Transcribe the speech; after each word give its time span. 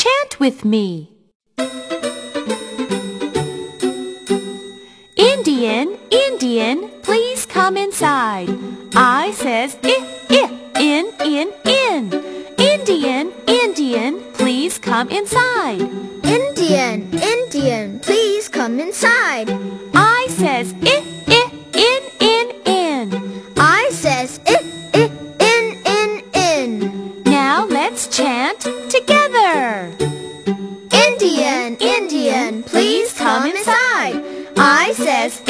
chant 0.00 0.40
with 0.40 0.64
me. 0.64 1.12
Indian, 5.16 5.98
Indian, 6.10 6.88
please 7.02 7.44
come 7.44 7.76
inside. 7.76 8.48
I 8.94 9.32
says 9.32 9.76
I, 9.82 9.96
I, 10.30 10.42
in, 10.80 11.04
in, 11.20 11.52
in. 11.66 12.02
Indian, 12.56 13.32
Indian, 13.46 14.12
please 14.32 14.78
come 14.78 15.08
inside. 15.10 15.82
Indian, 16.24 17.12
Indian, 17.34 18.00
please 18.00 18.48
come 18.48 18.80
inside. 18.80 19.50
I 19.92 20.26
says 20.30 20.72
I, 20.80 21.09
Indian, 31.70 32.02
Indian, 32.02 32.62
please 32.64 33.12
come 33.12 33.46
inside. 33.46 34.20
I 34.56 34.92
says 34.96 35.40